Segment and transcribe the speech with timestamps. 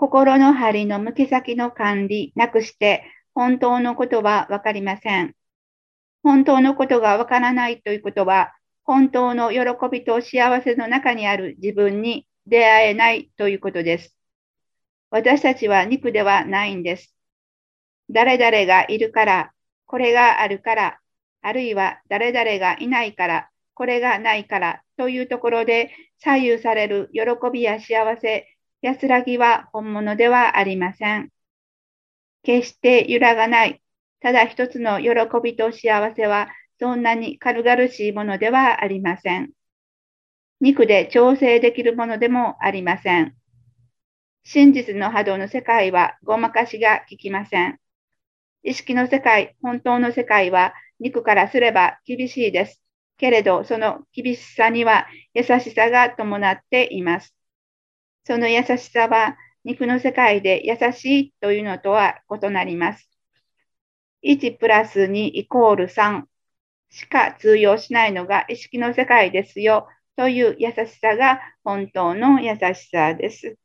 [0.00, 5.34] 心の針の向き先の管理なくして本当のことはわかりません。
[6.22, 9.60] 本当のことがわからないということは、本当の喜
[9.92, 14.16] びと幸せの中にある自分に出会えないということです。
[15.10, 17.14] 私たちは肉ではないんです。
[18.08, 19.52] 誰々がいるから、
[19.84, 20.98] これがあるから、
[21.42, 25.90] あるいは誰々がいないから、これがないからというところで
[26.20, 27.22] 左右される喜
[27.52, 31.30] びや幸せ、安らぎは本物ではありません。
[32.42, 33.82] 決して揺らがない、
[34.20, 35.10] ただ一つの喜
[35.42, 36.48] びと幸せは
[36.78, 39.50] そんなに軽々しいものではありません。
[40.60, 43.34] 肉で調整できるものでもありません。
[44.44, 47.78] 真実の波動の世界はごまかしが効きません。
[48.62, 52.82] 意識の世界、本当の世界は肉からすれば厳しいです。
[53.18, 57.34] けれど、その厳しさには優しさが伴っています。
[58.24, 63.10] その優しさは肉の世界で優しいというのとは異なります。
[64.22, 66.24] 1プラス2イコール3
[66.90, 73.56] しか通用しないのが意識の世界ですよという優しさが本当の優しさです。